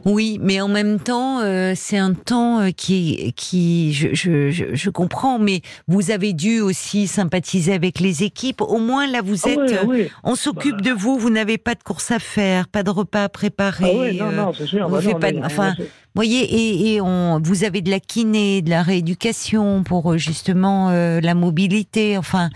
Oui, 0.05 0.39
mais 0.41 0.61
en 0.61 0.69
même 0.69 1.01
temps, 1.01 1.41
euh, 1.41 1.73
c'est 1.75 1.99
un 1.99 2.15
temps 2.15 2.61
euh, 2.61 2.71
qui, 2.71 3.33
qui 3.37 3.93
je, 3.93 4.15
je, 4.15 4.75
je, 4.75 4.91
comprends, 4.91 5.39
mais 5.39 5.61
vous 5.89 6.11
avez 6.11 6.33
dû 6.33 6.61
aussi 6.61 7.07
sympathiser 7.07 7.73
avec 7.73 7.99
les 7.99 8.23
équipes. 8.23 8.61
Au 8.61 8.79
moins, 8.79 9.07
là, 9.07 9.21
vous 9.23 9.47
ah 9.47 9.51
êtes, 9.51 9.87
on 10.23 10.35
s'occupe 10.35 10.77
bah. 10.77 10.91
de 10.91 10.93
vous, 10.93 11.19
vous 11.19 11.31
n'avez 11.31 11.59
pas 11.59 11.75
de 11.75 11.83
course 11.83 12.11
à 12.11 12.19
faire, 12.19 12.69
pas 12.69 12.83
de 12.83 12.91
repas 12.91 13.25
à 13.25 13.29
préparer. 13.29 13.93
Ah 13.93 13.99
oui, 13.99 14.17
non, 14.19 14.33
non, 14.33 14.53
c'est 14.53 14.67
sûr. 14.67 14.89
Vous 14.89 15.13
bah 15.13 15.33
pas 15.33 15.45
enfin, 15.45 15.75
voyez, 16.15 16.43
et, 16.43 16.95
et 16.95 17.01
on, 17.01 17.41
vous 17.43 17.65
avez 17.65 17.81
de 17.81 17.91
la 17.91 18.01
kiné, 18.01 18.63
de 18.63 18.71
la 18.71 18.83
rééducation 18.83 19.83
pour 19.83 20.17
justement 20.19 20.91
la 20.91 21.35
mobilité, 21.35 22.17
enfin. 22.17 22.51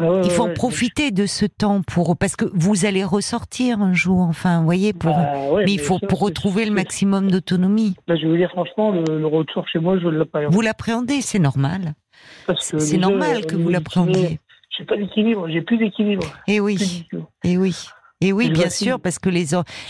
Ah 0.00 0.20
il 0.24 0.30
faut 0.30 0.44
en 0.44 0.52
profiter 0.52 1.10
de 1.10 1.26
ce 1.26 1.46
temps 1.46 1.82
pour 1.82 2.16
parce 2.16 2.36
que 2.36 2.44
vous 2.54 2.86
allez 2.86 3.04
ressortir 3.04 3.80
un 3.80 3.92
jour, 3.92 4.20
enfin, 4.20 4.58
vous 4.58 4.64
voyez, 4.64 4.92
pour 4.92 5.12
bah 5.12 5.32
mais 5.64 5.72
il 5.72 5.78
faut 5.78 5.98
pour 5.98 6.20
retrouver 6.20 6.64
le 6.64 6.72
maximum 6.72 7.30
d'autonomie. 7.30 7.94
Bah, 8.08 8.16
je 8.16 8.22
vais 8.22 8.28
vous 8.28 8.36
dire 8.36 8.50
franchement, 8.50 8.90
le, 8.90 9.26
retour 9.26 9.66
chez 9.68 9.78
moi, 9.78 9.98
je 9.98 10.06
ne 10.06 10.18
l'appréhende. 10.18 10.52
Vous 10.52 10.60
l'appréhendez, 10.60 11.20
c'est 11.20 11.38
normal. 11.38 11.94
C'est 12.58 12.98
normal 12.98 13.46
que 13.46 13.56
vous 13.56 13.68
l'appréhendiez. 13.68 14.40
J'ai 14.76 14.84
pas 14.84 14.96
d'équilibre, 14.96 15.48
j'ai 15.48 15.60
plus 15.60 15.76
d'équilibre. 15.76 16.24
Et 16.46 16.56
eh 16.56 16.60
oui. 16.60 17.06
Et 17.44 17.52
eh 17.52 17.58
oui. 17.58 17.74
Et 18.22 18.32
oui, 18.32 18.50
bien 18.50 18.70
sûr, 18.70 19.00
parce 19.00 19.18
que 19.18 19.28
les 19.28 19.46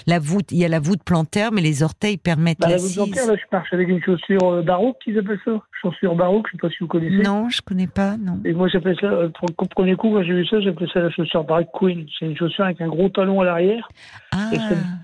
la 0.06 0.18
voûte, 0.18 0.50
il 0.52 0.58
y 0.58 0.64
a 0.64 0.68
la 0.68 0.80
voûte 0.80 1.02
plantaire, 1.04 1.52
mais 1.52 1.60
les 1.60 1.82
orteils 1.82 2.16
permettent 2.16 2.60
bah. 2.60 2.70
La 2.70 2.78
voûte 2.78 2.94
plantaire, 2.94 3.26
là, 3.26 3.34
je 3.36 3.42
marche 3.52 3.72
avec 3.72 3.88
une 3.88 4.02
chaussure 4.02 4.42
euh, 4.44 4.62
baroque, 4.62 4.96
qu'ils 5.04 5.18
appellent 5.18 5.40
ça. 5.44 5.60
Chaussure 5.82 6.14
baroque, 6.14 6.46
je 6.50 6.56
ne 6.56 6.60
sais 6.60 6.68
pas 6.68 6.70
si 6.70 6.76
vous 6.80 6.86
connaissez. 6.86 7.22
Non, 7.22 7.50
je 7.50 7.58
ne 7.58 7.64
connais 7.66 7.86
pas, 7.86 8.16
non. 8.16 8.40
Et 8.46 8.54
moi, 8.54 8.68
j'appelle 8.68 8.96
ça, 8.98 9.06
euh, 9.06 9.28
pour 9.28 9.48
le 9.48 9.66
premier 9.66 9.96
coup, 9.96 10.10
quand 10.12 10.22
j'ai 10.22 10.32
vu 10.32 10.46
ça, 10.46 10.60
j'appelle 10.60 10.88
ça 10.92 11.00
la 11.00 11.10
chaussure 11.10 11.44
baroque 11.44 11.68
queen. 11.78 12.06
C'est 12.18 12.24
une 12.24 12.36
chaussure 12.36 12.64
avec 12.64 12.80
un 12.80 12.88
gros 12.88 13.10
talon 13.10 13.42
à 13.42 13.44
l'arrière. 13.44 13.86
Ah. 14.32 14.50
Et 14.52 14.56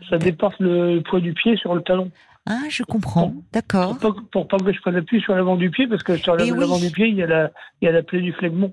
ça, 0.08 0.16
dépasse 0.16 0.58
le 0.58 1.00
poids 1.00 1.20
du 1.20 1.34
pied 1.34 1.56
sur 1.58 1.74
le 1.74 1.82
talon. 1.82 2.10
Ah, 2.46 2.62
je 2.70 2.82
comprends. 2.82 3.34
D'accord. 3.52 3.98
Pour, 4.32 4.48
pas 4.48 4.56
que 4.56 4.72
je 4.72 4.80
prenne 4.80 4.96
appui 4.96 5.20
sur 5.20 5.34
l'avant 5.34 5.56
du 5.56 5.70
pied, 5.70 5.86
parce 5.86 6.02
que 6.02 6.16
sur 6.16 6.34
l'avant 6.34 6.78
du 6.78 6.90
pied, 6.90 7.08
il 7.08 7.16
y 7.16 7.22
a 7.22 7.26
la, 7.26 7.50
il 7.82 7.86
y 7.86 7.88
a 7.88 7.92
la 7.92 8.02
plaie 8.02 8.22
du 8.22 8.32
phlegmon. 8.32 8.72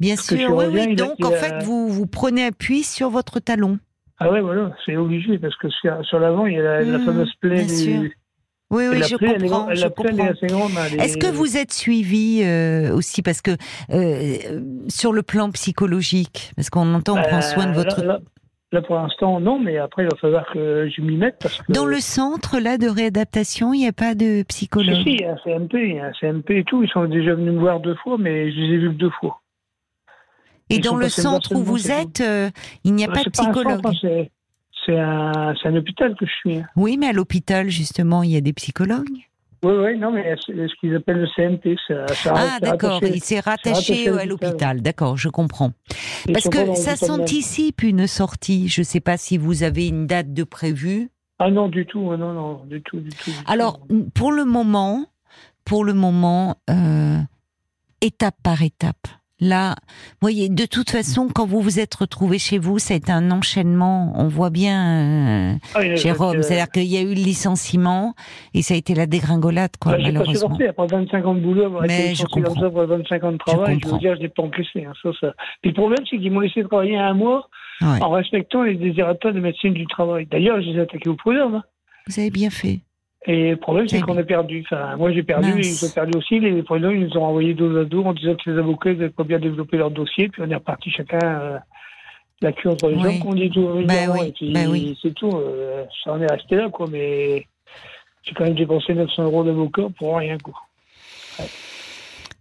Bien 0.00 0.16
sûr, 0.16 0.56
oui, 0.56 0.64
oui. 0.72 0.94
Donc, 0.96 1.22
en 1.24 1.30
fait, 1.30 1.62
vous, 1.62 1.88
vous 1.88 2.06
prenez 2.06 2.46
appui 2.46 2.82
sur 2.82 3.10
votre 3.10 3.38
talon. 3.38 3.78
Ah 4.18 4.30
ouais, 4.30 4.40
voilà, 4.40 4.72
c'est 4.84 4.96
obligé 4.96 5.38
parce 5.38 5.56
que 5.56 5.68
sur, 5.70 6.18
l'avant, 6.18 6.46
il 6.46 6.54
y 6.54 6.58
a 6.58 6.82
la, 6.82 6.98
mmh, 6.98 7.04
fameuse 7.04 7.34
plaie 7.40 7.64
du. 7.64 8.16
Oui, 8.70 8.84
oui, 8.88 9.02
je 9.02 9.16
comprends. 9.16 9.74
je 9.74 9.86
comprends. 9.88 11.02
Est-ce 11.02 11.16
que 11.16 11.26
vous 11.26 11.56
êtes 11.56 11.72
suivi 11.72 12.42
euh, 12.44 12.94
aussi 12.94 13.22
parce 13.22 13.42
que 13.42 13.52
euh, 13.90 14.60
sur 14.88 15.12
le 15.12 15.22
plan 15.22 15.50
psychologique, 15.50 16.52
parce 16.54 16.70
qu'on 16.70 16.94
entend, 16.94 17.18
on 17.18 17.22
prend 17.22 17.40
soin 17.40 17.66
de 17.66 17.74
bah, 17.74 17.82
votre. 17.82 18.20
Là, 18.72 18.82
pour 18.82 18.94
l'instant, 18.94 19.40
non, 19.40 19.58
mais 19.58 19.78
après, 19.78 20.04
il 20.04 20.08
va 20.10 20.16
falloir 20.18 20.46
que 20.52 20.88
je 20.88 21.00
m'y 21.02 21.16
mette. 21.16 21.38
Parce 21.40 21.60
que... 21.60 21.72
Dans 21.72 21.86
le 21.86 21.98
centre 21.98 22.60
là 22.60 22.78
de 22.78 22.88
réadaptation, 22.88 23.72
il 23.72 23.80
n'y 23.80 23.88
a 23.88 23.92
pas 23.92 24.14
de 24.14 24.44
psychologue? 24.44 24.94
Si, 24.98 25.02
si, 25.02 25.10
il 25.14 25.20
y 25.22 25.24
a 25.24 25.32
un 25.32 25.36
CMP, 25.38 25.74
il 25.74 25.96
y 25.96 25.98
a 25.98 26.06
un 26.06 26.12
CMP 26.12 26.50
et 26.50 26.64
tout. 26.64 26.84
Ils 26.84 26.90
sont 26.90 27.06
déjà 27.06 27.34
venus 27.34 27.54
me 27.54 27.58
voir 27.58 27.80
deux 27.80 27.96
fois, 27.96 28.16
mais 28.18 28.52
je 28.52 28.56
les 28.60 28.74
ai 28.74 28.78
vus 28.78 28.90
que 28.90 28.98
deux 28.98 29.10
fois. 29.18 29.40
Et 30.70 30.78
dans 30.78 30.96
le 30.96 31.08
centre 31.08 31.54
où 31.54 31.62
vous 31.62 31.90
êtes, 31.90 32.20
euh, 32.20 32.50
il 32.84 32.94
n'y 32.94 33.04
a 33.04 33.08
pas 33.08 33.24
de 33.24 33.30
psychologue 33.30 33.82
C'est 34.86 34.98
un, 34.98 35.54
un, 35.62 35.76
hôpital 35.76 36.14
que 36.16 36.26
je 36.26 36.32
suis. 36.32 36.56
Hein. 36.58 36.66
Oui, 36.76 36.96
mais 36.96 37.08
à 37.08 37.12
l'hôpital, 37.12 37.68
justement, 37.68 38.22
il 38.22 38.30
y 38.30 38.36
a 38.36 38.40
des 38.40 38.52
psychologues 38.52 39.08
oui, 39.62 39.74
oui, 39.74 39.98
non, 39.98 40.10
mais 40.10 40.34
c'est 40.46 40.54
ce 40.54 40.74
qu'ils 40.80 40.96
appellent 40.96 41.20
le 41.20 41.28
CMP. 41.36 41.76
ah, 42.26 42.58
d'accord, 42.62 43.02
il 43.02 43.22
s'est 43.22 43.40
rattaché, 43.40 44.08
à 44.08 44.24
l'hôpital, 44.24 44.80
d'accord, 44.80 45.18
je 45.18 45.28
comprends. 45.28 45.72
Parce 46.32 46.48
que 46.48 46.74
ça 46.74 46.96
s'anticipe 46.96 47.82
une 47.82 48.06
sortie. 48.06 48.68
Je 48.68 48.80
ne 48.80 48.84
sais 48.84 49.00
pas 49.00 49.18
si 49.18 49.36
vous 49.36 49.62
avez 49.62 49.88
une 49.88 50.06
date 50.06 50.32
de 50.32 50.44
prévue. 50.44 51.10
Ah 51.38 51.50
non, 51.50 51.68
du 51.68 51.84
tout, 51.84 52.16
non, 52.16 52.32
non, 52.32 52.64
du 52.64 52.80
tout, 52.82 53.00
du 53.00 53.10
tout. 53.10 53.32
Alors, 53.46 53.80
pour 54.14 54.32
le 54.32 54.44
moment, 54.44 55.06
pour 55.64 55.84
le 55.84 55.92
moment, 55.92 56.56
euh, 56.70 57.18
étape 58.00 58.36
par 58.42 58.62
étape. 58.62 59.08
Là, 59.40 59.74
voyez, 60.20 60.48
de 60.48 60.66
toute 60.66 60.90
façon, 60.90 61.28
quand 61.34 61.46
vous 61.46 61.60
vous 61.60 61.80
êtes 61.80 61.94
retrouvé 61.94 62.38
chez 62.38 62.58
vous, 62.58 62.78
c'est 62.78 63.08
un 63.08 63.30
enchaînement. 63.30 64.12
On 64.16 64.28
voit 64.28 64.50
bien, 64.50 65.54
euh, 65.54 65.54
ah 65.74 65.94
Jérôme, 65.96 66.42
c'est-à-dire 66.42 66.70
qu'il 66.70 66.84
y 66.84 66.96
a 66.98 67.00
eu 67.00 67.14
le 67.14 67.14
licenciement 67.14 68.14
et 68.54 68.62
ça 68.62 68.74
a 68.74 68.76
été 68.76 68.94
la 68.94 69.06
dégringolade, 69.06 69.72
quoi, 69.80 69.92
bah, 69.92 69.98
malheureusement. 70.02 70.48
Pas 70.48 70.54
supporté, 70.54 70.68
après 70.68 70.86
25 70.86 71.26
ans 71.26 71.34
de 71.34 71.40
boulot, 71.40 71.80
mais 71.86 72.14
je 72.14 72.24
comprends. 72.24 72.54
Comme 72.54 72.60
ça, 72.60 72.66
après 72.66 72.86
25 72.86 73.24
ans 73.24 73.32
de 73.32 73.38
travail, 73.38 73.78
je, 73.82 73.88
je 73.88 73.92
veux 73.92 73.98
dire, 73.98 74.14
je 74.16 74.20
n'ai 74.20 74.28
pas 74.28 74.42
encaissé. 74.42 74.84
Hein, 74.84 74.92
ça, 75.02 75.10
ça. 75.20 75.32
le 75.64 75.72
problème, 75.72 76.04
c'est 76.10 76.18
qu'ils 76.18 76.30
m'ont 76.30 76.40
laissé 76.40 76.62
travailler 76.62 76.98
un 76.98 77.14
mois 77.14 77.48
en 77.82 78.10
respectant 78.10 78.62
les 78.62 78.74
désiratoires 78.74 79.34
de 79.34 79.40
médecine 79.40 79.72
du 79.72 79.86
travail. 79.86 80.26
D'ailleurs, 80.30 80.60
je 80.60 80.68
les 80.68 80.76
ai 80.76 80.80
attaqués 80.80 81.08
au 81.08 81.16
prud'homme. 81.16 81.56
Hein. 81.56 81.64
Vous 82.06 82.20
avez 82.20 82.30
bien 82.30 82.50
fait. 82.50 82.80
Et 83.26 83.50
le 83.50 83.56
problème, 83.56 83.86
c'est 83.86 84.00
qu'on 84.00 84.16
a 84.16 84.22
perdu. 84.22 84.64
Enfin, 84.64 84.96
moi, 84.96 85.12
j'ai 85.12 85.22
perdu, 85.22 85.50
et 85.50 85.66
ils 85.66 85.84
ont 85.84 85.90
perdu 85.90 86.16
aussi. 86.16 86.40
Les 86.40 86.62
prud'hommes, 86.62 86.94
ils 86.94 87.06
nous 87.06 87.18
ont 87.18 87.24
envoyé 87.24 87.52
dos 87.52 87.76
à 87.76 87.84
dos 87.84 88.02
en 88.04 88.14
disant 88.14 88.34
que 88.34 88.50
les 88.50 88.58
avocats 88.58 88.90
n'avaient 88.90 89.10
pas 89.10 89.24
bien 89.24 89.38
développé 89.38 89.76
leur 89.76 89.90
dossier. 89.90 90.28
Puis 90.28 90.42
on 90.42 90.50
est 90.50 90.54
reparti 90.54 90.90
chacun 90.90 91.18
euh, 91.22 91.58
la 92.40 92.52
queue 92.52 92.70
entre 92.70 92.88
les 92.88 92.96
oui. 92.96 93.02
jambes, 93.02 93.18
qu'on 93.20 93.34
dit 93.34 93.50
tout. 93.50 93.68
Ben 93.86 94.10
oui. 94.10 94.28
Et 94.28 94.32
puis, 94.32 94.54
oui. 94.68 94.98
c'est 95.02 95.14
tout. 95.14 95.30
Euh, 95.34 95.84
ça 96.02 96.12
en 96.12 96.22
est 96.22 96.32
resté 96.32 96.56
là, 96.56 96.70
quoi. 96.70 96.86
Mais 96.90 97.46
j'ai 98.22 98.32
quand 98.34 98.44
même 98.44 98.54
dépensé 98.54 98.94
900 98.94 99.24
euros 99.24 99.44
d'avocat 99.44 99.88
pour 99.98 100.16
rien, 100.16 100.38
quoi. 100.38 100.54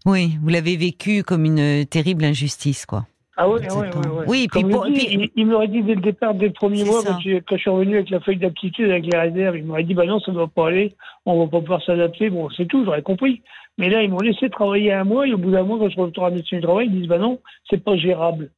Oui, 0.06 0.38
vous 0.42 0.48
l'avez 0.48 0.78
vécu 0.78 1.24
comme 1.24 1.44
une 1.44 1.86
terrible 1.86 2.24
injustice, 2.24 2.86
quoi. 2.86 3.06
Ah 3.42 3.48
oui, 3.48 3.62
oui, 3.72 3.88
oui. 3.96 4.24
Oui, 4.28 4.48
puis, 4.52 4.66
il, 5.12 5.30
il 5.34 5.48
m'aurait 5.48 5.70
dit 5.70 5.82
dès 5.82 5.96
le 5.96 6.02
départ, 6.02 6.34
dès 6.34 6.48
le 6.48 6.52
premier 6.52 6.84
mois, 6.84 7.02
quand 7.06 7.18
je, 7.22 7.58
suis 7.58 7.70
revenu 7.70 7.96
avec 7.96 8.10
la 8.10 8.20
feuille 8.20 8.36
d'aptitude, 8.36 8.90
avec 8.90 9.06
les 9.06 9.18
réserves, 9.18 9.56
il 9.56 9.64
m'aurait 9.64 9.86
dit, 9.86 9.94
bah 9.94 10.06
non, 10.06 10.20
ça 10.20 10.32
ne 10.32 10.36
doit 10.36 10.50
pas 10.50 10.68
aller, 10.68 10.94
on 11.26 11.40
va 11.40 11.48
pas 11.50 11.62
pouvoir 11.62 11.82
s'adapter. 11.82 12.30
Bon, 12.30 12.50
c'est 12.50 12.66
tout, 12.66 12.84
j'aurais 12.84 13.02
compris. 13.02 13.42
Mais 13.78 13.90
là, 13.90 14.04
ils 14.04 14.10
m'ont 14.10 14.20
laissé 14.20 14.50
travailler 14.50 14.92
un 14.92 15.06
mois, 15.06 15.26
et 15.26 15.32
au 15.32 15.38
bout 15.38 15.52
d'un 15.52 15.64
mois, 15.64 15.80
quand 15.80 15.90
je 15.90 15.98
retourne 15.98 16.28
à 16.28 16.30
la 16.32 16.36
médecine 16.36 16.60
du 16.60 16.66
travail, 16.66 16.88
ils 16.88 17.00
disent, 17.00 17.08
bah 17.08 17.18
non, 17.18 17.40
c'est 17.70 17.82
pas 17.82 17.96
gérable. 17.96 18.52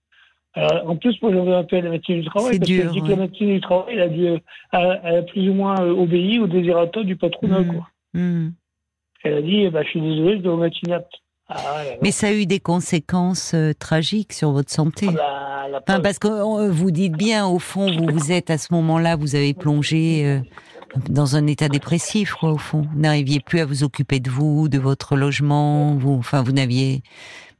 Alors, 0.56 0.90
en 0.90 0.96
plus, 0.96 1.16
moi, 1.22 1.32
j'avais 1.32 1.54
appelé 1.54 1.82
à 1.82 1.84
la 1.84 1.90
médecine 1.92 2.22
du 2.22 2.26
travail, 2.26 2.58
parce 2.58 2.72
dur, 2.72 2.92
dit 2.92 3.02
que 3.04 3.08
la 3.08 3.16
médecine 3.18 3.54
du 3.54 3.62
travail, 3.62 3.94
elle 3.94 4.02
a, 4.02 4.08
dû, 4.08 4.26
elle 4.72 5.16
a 5.16 5.22
plus 5.22 5.48
ou 5.48 5.54
moins 5.54 5.80
euh, 5.80 5.92
obéi 5.92 6.40
au 6.40 6.48
désirateur 6.48 7.04
du 7.04 7.18
patronat, 7.18 7.60
mmh. 7.60 7.68
quoi. 7.68 7.88
Mmh. 8.16 8.48
Elle 9.26 9.34
a 9.36 9.42
dit, 9.44 9.70
bah, 9.70 9.84
je 9.84 9.90
suis 9.90 10.02
désolé, 10.02 10.38
je 10.38 10.42
dois 10.42 10.58
mettre 10.58 10.78
inapte. 10.84 11.14
Ah 11.53 11.84
Mais 12.01 12.12
ça 12.12 12.27
a 12.27 12.31
eu 12.31 12.46
des 12.46 12.60
conséquences 12.60 13.53
euh, 13.53 13.74
tragiques 13.77 14.34
sur 14.34 14.51
votre 14.51 14.72
santé. 14.72 15.08
Ah 15.17 15.67
bah, 15.86 16.00
parce 16.00 16.20
que 16.20 16.27
euh, 16.27 16.72
vous 16.72 16.91
dites 16.91 17.13
bien, 17.13 17.46
au 17.46 17.60
fond, 17.60 17.91
vous, 17.91 18.08
vous 18.12 18.31
êtes 18.31 18.50
à 18.50 18.58
ce 18.58 18.74
moment-là, 18.74 19.15
vous 19.15 19.36
avez 19.36 19.53
plongé 19.53 20.25
euh, 20.25 20.39
dans 21.10 21.36
un 21.36 21.48
état 21.48 21.67
dépressif, 21.67 22.34
quoi, 22.34 22.51
au 22.51 22.58
fond. 22.58 22.88
Vous 22.93 23.00
n'arriviez 23.00 23.39
plus 23.39 23.60
à 23.60 23.65
vous 23.65 23.84
occuper 23.84 24.20
de 24.20 24.29
vous, 24.29 24.70
de 24.70 24.79
votre 24.79 25.15
logement. 25.15 25.96
Vous, 25.96 26.13
enfin, 26.13 26.41
vous 26.41 26.51
n'aviez, 26.51 27.03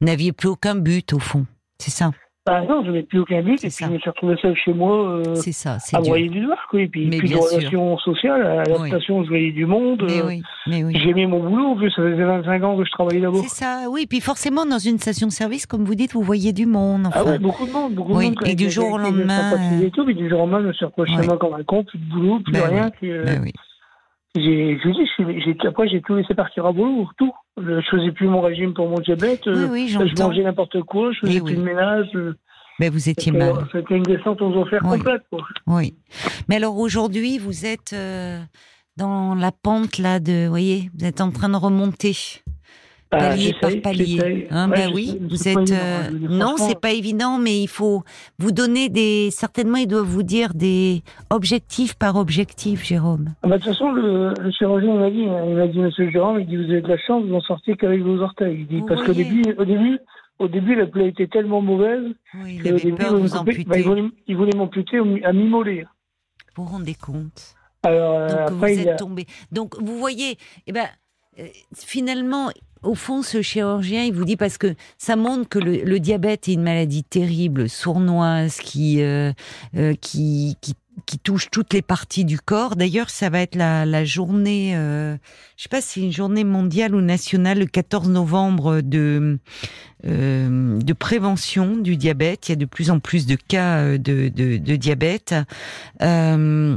n'aviez 0.00 0.32
plus 0.32 0.48
aucun 0.48 0.74
but, 0.74 1.12
au 1.12 1.18
fond. 1.18 1.46
C'est 1.78 1.90
ça. 1.90 2.12
Bah 2.44 2.60
non, 2.68 2.82
je 2.82 2.88
n'avais 2.88 3.04
plus 3.04 3.20
aucun 3.20 3.40
but, 3.40 3.62
et 3.62 3.68
puis 3.68 3.84
je 3.86 3.86
me 3.88 3.98
suis 4.00 4.10
retrouvé 4.10 4.34
seul 4.42 4.56
chez 4.56 4.72
moi, 4.72 5.20
euh, 5.20 5.34
ça, 5.36 5.76
à 5.92 6.00
broyer 6.00 6.28
du 6.28 6.40
noir, 6.40 6.58
quoi. 6.68 6.80
Et 6.80 6.88
puis, 6.88 7.08
plus 7.08 7.28
de 7.30 7.36
relations 7.36 7.96
sociales, 7.98 8.44
à 8.44 8.54
l'adaptation, 8.64 9.22
je 9.22 9.28
voyais 9.28 9.52
du 9.52 9.64
monde. 9.64 10.02
Mais 10.04 10.20
euh, 10.20 10.26
oui, 10.26 10.42
mais 10.66 10.82
oui. 10.82 10.92
J'aimais 10.98 11.26
mon 11.26 11.38
boulot, 11.48 11.66
en 11.66 11.76
plus, 11.76 11.88
ça 11.90 12.02
faisait 12.02 12.24
25 12.24 12.64
ans 12.64 12.76
que 12.76 12.84
je 12.84 12.90
travaillais 12.90 13.20
là-bas. 13.20 13.38
C'est 13.44 13.64
ça, 13.64 13.84
oui. 13.88 14.06
Puis 14.08 14.20
forcément, 14.20 14.66
dans 14.66 14.80
une 14.80 14.98
station-service, 14.98 15.66
comme 15.66 15.84
vous 15.84 15.94
dites, 15.94 16.14
vous 16.14 16.22
voyez 16.22 16.52
du 16.52 16.66
monde. 16.66 17.02
Ah 17.12 17.20
Enfin, 17.20 17.30
ouais, 17.30 17.38
beaucoup 17.38 17.64
de 17.64 17.70
monde, 17.72 17.94
beaucoup 17.94 18.12
Oui, 18.16 18.30
de 18.30 18.34
monde. 18.34 18.48
et 18.48 18.56
du 18.56 18.68
jour 18.70 18.90
au 18.90 18.98
lendemain, 18.98 19.50
sympathies 19.52 19.84
Et 19.84 19.90
tout, 19.92 20.04
mais 20.04 20.14
du 20.14 20.28
jour 20.28 20.40
au 20.40 20.42
lendemain, 20.42 20.62
je 20.62 20.66
me 20.66 20.72
suis 20.72 20.84
retrouvé 20.84 21.08
chez 21.10 21.24
moi 21.24 21.38
comme 21.38 21.54
un 21.54 21.62
con, 21.62 21.84
plus 21.84 21.98
de 22.00 22.04
boulot, 22.12 22.40
plus 22.40 22.52
Ben 22.54 22.62
rien. 22.68 22.84
oui, 22.86 22.90
puis, 22.98 23.12
euh, 23.12 23.24
ben 23.24 23.40
oui. 23.44 23.52
J'ai, 24.34 24.78
je 24.78 24.88
vous 24.88 24.94
dis, 24.94 25.40
j'ai, 25.44 25.56
après, 25.68 25.88
j'ai 25.88 26.00
tout 26.00 26.14
laissé 26.14 26.34
partir 26.34 26.64
à 26.66 26.72
boulot, 26.72 27.08
tout. 27.18 27.32
Je 27.58 27.80
faisais 27.90 28.12
plus 28.12 28.28
mon 28.28 28.40
régime 28.40 28.72
pour 28.72 28.88
mon 28.88 28.98
diabète. 28.98 29.42
Oui, 29.46 29.52
euh, 29.52 29.68
oui, 29.70 29.88
je 29.88 29.98
mangeais 30.22 30.42
n'importe 30.42 30.80
quoi, 30.82 31.12
je 31.12 31.20
faisais 31.26 31.40
plus 31.40 31.56
de 31.56 31.62
ménage. 31.62 32.08
euh, 32.14 32.34
Mais 32.80 32.88
vous 32.88 33.08
étiez 33.10 33.32
C'était 33.32 33.52
mal. 33.52 33.66
c'était 33.72 33.94
une 33.96 34.02
descente 34.04 34.40
aux 34.40 34.54
enfers 34.54 34.80
complète, 34.80 35.22
quoi. 35.30 35.40
Oui. 35.66 35.94
Mais 36.48 36.56
alors 36.56 36.78
aujourd'hui, 36.78 37.38
vous 37.38 37.66
êtes 37.66 37.92
euh, 37.92 38.40
dans 38.96 39.34
la 39.34 39.52
pente 39.52 39.98
là 39.98 40.18
de, 40.18 40.44
vous 40.44 40.50
voyez, 40.50 40.90
vous 40.98 41.04
êtes 41.04 41.20
en 41.20 41.30
train 41.30 41.50
de 41.50 41.56
remonter. 41.56 42.16
Bah, 43.12 43.18
Palier 43.18 43.54
par 43.60 43.70
palier. 43.82 44.46
Hein, 44.50 44.70
Ouais, 44.70 44.88
je 44.88 44.94
oui, 44.94 45.18
vous 45.20 45.46
êtes. 45.46 45.70
euh, 45.70 46.10
non, 46.10 46.54
c'est 46.56 46.80
pas 46.80 46.92
évident, 46.92 47.36
mais 47.38 47.60
il 47.62 47.68
faut 47.68 48.04
vous 48.38 48.52
donner 48.52 48.88
des. 48.88 49.30
Certainement, 49.30 49.76
ils 49.76 49.86
doivent 49.86 50.06
vous 50.06 50.22
dire 50.22 50.54
des 50.54 51.02
objectifs 51.28 51.94
par 51.94 52.16
objectif, 52.16 52.82
Jérôme. 52.82 53.34
Ah 53.42 53.48
bah, 53.48 53.58
de 53.58 53.62
toute 53.62 53.72
façon, 53.72 53.92
le, 53.92 54.32
le 54.40 54.50
chirurgien 54.50 54.94
m'a 54.94 55.10
dit, 55.10 55.26
hein, 55.28 55.44
il 55.46 55.54
m'a 55.56 55.66
dit, 55.66 55.78
Monsieur 55.78 56.10
Jérôme, 56.10 56.40
il 56.40 56.46
dit, 56.46 56.56
vous 56.56 56.70
avez 56.70 56.80
de 56.80 56.88
la 56.88 56.96
chance, 56.96 57.22
vous 57.26 57.34
en 57.34 57.40
sortez 57.42 57.76
qu'avec 57.76 58.00
vos 58.00 58.18
orteils. 58.22 58.60
Il 58.60 58.66
dit, 58.66 58.80
Vous 58.80 58.86
parce 58.86 59.02
qu'au 59.04 59.12
début, 59.12 59.42
au 59.58 59.64
début, 59.66 59.98
au 60.38 60.48
début, 60.48 60.74
la 60.74 60.86
plaie 60.86 61.08
était 61.08 61.26
tellement 61.26 61.60
mauvaise 61.60 62.06
Oui, 62.42 62.60
il 62.64 62.68
avait 62.68 62.78
début, 62.80 62.94
peur 62.96 63.12
de 63.12 63.18
vous 63.18 63.36
amputer. 63.36 63.64
bah, 63.64 63.76
il 63.78 64.36
voulait, 64.36 64.56
m'amputer 64.56 64.98
à 65.22 65.32
mi-mollet. 65.34 65.84
Vous 66.56 66.64
vous 66.64 66.70
rendez 66.70 66.94
compte 66.94 67.54
Alors, 67.82 68.14
euh, 68.16 68.28
Donc 68.28 68.38
vous 68.50 68.56
après, 68.56 68.78
êtes 68.78 68.88
a, 68.88 68.94
tombé. 68.94 69.26
Donc 69.52 69.74
vous 69.80 69.98
voyez, 69.98 70.38
eh 70.66 70.72
ben, 70.72 70.86
finalement, 71.74 72.50
au 72.82 72.94
fond, 72.94 73.22
ce 73.22 73.42
chirurgien, 73.42 74.04
il 74.04 74.12
vous 74.12 74.24
dit 74.24 74.36
parce 74.36 74.58
que 74.58 74.74
ça 74.98 75.16
montre 75.16 75.48
que 75.48 75.58
le, 75.58 76.00
diabète 76.00 76.48
est 76.48 76.54
une 76.54 76.62
maladie 76.62 77.04
terrible, 77.04 77.68
sournoise, 77.68 78.56
qui 78.56 79.02
euh, 79.02 79.32
euh, 79.76 79.94
qui, 80.00 80.56
qui 80.60 80.74
qui 81.06 81.18
touche 81.18 81.48
toutes 81.50 81.72
les 81.72 81.82
parties 81.82 82.24
du 82.24 82.38
corps. 82.38 82.76
D'ailleurs, 82.76 83.10
ça 83.10 83.30
va 83.30 83.40
être 83.40 83.54
la, 83.54 83.84
la 83.86 84.04
journée, 84.04 84.76
euh, 84.76 85.16
je 85.56 85.64
sais 85.64 85.68
pas 85.68 85.80
si 85.80 85.88
c'est 85.88 86.00
une 86.00 86.12
journée 86.12 86.44
mondiale 86.44 86.94
ou 86.94 87.00
nationale, 87.00 87.58
le 87.58 87.66
14 87.66 88.08
novembre 88.08 88.80
de 88.82 89.38
euh, 90.04 90.78
de 90.80 90.92
prévention 90.92 91.76
du 91.76 91.96
diabète. 91.96 92.48
Il 92.48 92.52
y 92.52 92.54
a 92.54 92.56
de 92.56 92.64
plus 92.64 92.90
en 92.90 92.98
plus 92.98 93.26
de 93.26 93.36
cas 93.36 93.78
euh, 93.78 93.98
de, 93.98 94.28
de, 94.28 94.56
de 94.56 94.76
diabète. 94.76 95.34
Euh, 96.02 96.76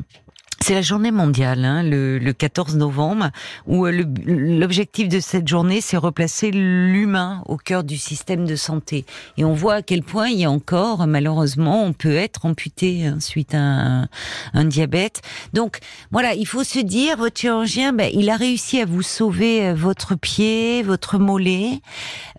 c'est 0.65 0.73
la 0.73 0.81
journée 0.81 1.11
mondiale, 1.11 1.63
hein, 1.63 1.83
le, 1.83 2.17
le 2.17 2.33
14 2.33 2.75
novembre, 2.75 3.29
où 3.67 3.85
euh, 3.85 4.03
l'objectif 4.25 5.07
de 5.07 5.19
cette 5.19 5.47
journée, 5.47 5.79
c'est 5.79 5.95
replacer 5.95 6.49
l'humain 6.49 7.43
au 7.45 7.57
cœur 7.57 7.83
du 7.83 7.97
système 7.97 8.47
de 8.47 8.55
santé. 8.55 9.05
Et 9.37 9.45
on 9.45 9.53
voit 9.53 9.75
à 9.75 9.81
quel 9.83 10.01
point 10.01 10.29
il 10.29 10.39
y 10.39 10.45
a 10.45 10.49
encore, 10.49 11.05
malheureusement, 11.05 11.83
on 11.83 11.93
peut 11.93 12.15
être 12.15 12.47
amputé 12.47 13.05
hein, 13.05 13.19
suite 13.19 13.53
à 13.53 13.59
un, 13.59 14.09
un 14.55 14.65
diabète. 14.65 15.21
Donc 15.53 15.77
voilà, 16.09 16.33
il 16.33 16.47
faut 16.47 16.63
se 16.63 16.79
dire, 16.79 17.17
votre 17.17 17.39
chirurgien, 17.39 17.93
ben, 17.93 18.09
il 18.11 18.31
a 18.31 18.35
réussi 18.35 18.81
à 18.81 18.85
vous 18.85 19.03
sauver 19.03 19.67
euh, 19.67 19.75
votre 19.75 20.15
pied, 20.15 20.81
votre 20.81 21.19
mollet. 21.19 21.79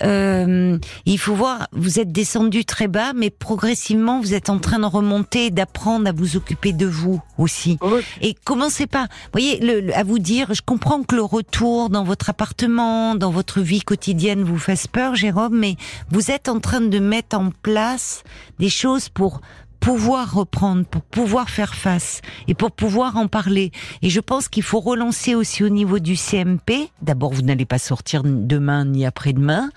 Euh, 0.02 0.76
il 1.04 1.18
faut 1.20 1.36
voir, 1.36 1.68
vous 1.70 2.00
êtes 2.00 2.10
descendu 2.10 2.64
très 2.64 2.88
bas, 2.88 3.12
mais 3.14 3.30
progressivement, 3.30 4.20
vous 4.20 4.34
êtes 4.34 4.50
en 4.50 4.58
train 4.58 4.80
de 4.80 4.86
remonter 4.86 5.52
d'apprendre 5.52 6.08
à 6.08 6.12
vous 6.12 6.36
occuper 6.36 6.72
de 6.72 6.86
vous 6.86 7.22
aussi. 7.38 7.78
Et 8.22 8.34
commencez 8.44 8.86
pas, 8.86 9.08
voyez, 9.32 9.58
le, 9.60 9.80
le- 9.80 9.96
à 9.96 10.02
vous 10.04 10.18
dire, 10.18 10.52
je 10.54 10.62
comprends 10.64 11.02
que 11.02 11.14
le 11.16 11.22
retour 11.22 11.90
dans 11.90 12.04
votre 12.04 12.30
appartement, 12.30 13.14
dans 13.14 13.30
votre 13.30 13.60
vie 13.60 13.80
quotidienne 13.80 14.42
vous 14.42 14.58
fasse 14.58 14.86
peur, 14.86 15.14
Jérôme, 15.14 15.56
mais 15.58 15.76
vous 16.10 16.30
êtes 16.30 16.48
en 16.48 16.60
train 16.60 16.80
de 16.80 16.98
mettre 16.98 17.36
en 17.36 17.50
place 17.62 18.22
des 18.58 18.68
choses 18.70 19.08
pour 19.08 19.40
pouvoir 19.86 20.34
reprendre, 20.34 20.84
pour 20.84 21.02
pouvoir 21.02 21.48
faire 21.48 21.76
face 21.76 22.20
et 22.48 22.54
pour 22.54 22.72
pouvoir 22.72 23.16
en 23.16 23.28
parler. 23.28 23.70
Et 24.02 24.10
je 24.10 24.18
pense 24.18 24.48
qu'il 24.48 24.64
faut 24.64 24.80
relancer 24.80 25.36
aussi 25.36 25.62
au 25.62 25.68
niveau 25.68 26.00
du 26.00 26.16
CMP. 26.16 26.90
D'abord, 27.02 27.32
vous 27.32 27.42
n'allez 27.42 27.66
pas 27.66 27.78
sortir 27.78 28.22
demain 28.24 28.84
ni 28.84 29.06
après-demain, 29.06 29.70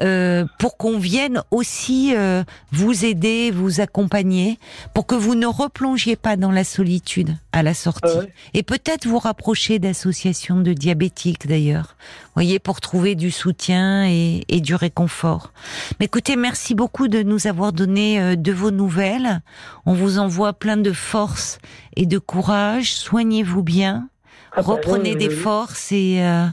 euh, 0.00 0.46
pour 0.58 0.78
qu'on 0.78 0.98
vienne 0.98 1.42
aussi 1.50 2.14
euh, 2.16 2.42
vous 2.72 3.04
aider, 3.04 3.50
vous 3.50 3.82
accompagner, 3.82 4.58
pour 4.94 5.04
que 5.04 5.14
vous 5.14 5.34
ne 5.34 5.46
replongiez 5.46 6.16
pas 6.16 6.38
dans 6.38 6.52
la 6.52 6.64
solitude 6.64 7.36
à 7.52 7.62
la 7.62 7.74
sortie. 7.74 8.00
Ah 8.04 8.20
ouais. 8.20 8.32
Et 8.54 8.62
peut-être 8.62 9.06
vous 9.06 9.18
rapprocher 9.18 9.78
d'associations 9.78 10.60
de 10.60 10.72
diabétiques 10.72 11.46
d'ailleurs, 11.46 11.96
voyez, 12.34 12.58
pour 12.58 12.80
trouver 12.80 13.14
du 13.14 13.30
soutien 13.30 14.06
et, 14.06 14.44
et 14.48 14.62
du 14.62 14.74
réconfort. 14.74 15.52
Mais 15.98 16.06
écoutez, 16.06 16.36
merci 16.36 16.74
beaucoup 16.74 17.08
de 17.08 17.22
nous 17.22 17.46
avoir 17.46 17.74
donné 17.74 18.18
euh, 18.18 18.36
de 18.36 18.52
vos 18.52 18.70
nouvelles. 18.70 19.42
On 19.86 19.94
vous 19.94 20.18
envoie 20.18 20.52
plein 20.52 20.76
de 20.76 20.92
force 20.92 21.58
et 21.96 22.06
de 22.06 22.18
courage. 22.18 22.92
Soignez-vous 22.92 23.62
bien. 23.62 24.08
Ah 24.52 24.56
bah, 24.56 24.62
Reprenez 24.62 25.14
des 25.14 25.30
forces 25.30 25.92
et, 25.92 26.22
euh, 26.22 26.46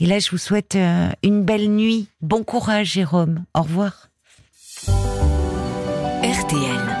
et 0.00 0.06
là, 0.06 0.18
je 0.18 0.30
vous 0.30 0.38
souhaite 0.38 0.74
euh, 0.74 1.08
une 1.22 1.44
belle 1.44 1.68
nuit. 1.68 2.08
Bon 2.20 2.42
courage, 2.42 2.92
Jérôme. 2.92 3.44
Au 3.54 3.62
revoir. 3.62 4.08
RTL. 6.22 6.95